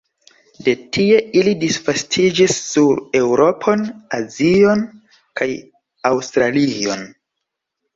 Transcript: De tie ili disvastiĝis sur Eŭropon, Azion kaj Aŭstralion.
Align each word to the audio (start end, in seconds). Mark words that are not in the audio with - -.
De 0.67 0.71
tie 0.95 1.19
ili 1.41 1.53
disvastiĝis 1.65 2.57
sur 2.71 3.03
Eŭropon, 3.21 3.87
Azion 4.21 4.85
kaj 5.43 5.53
Aŭstralion. 6.15 7.11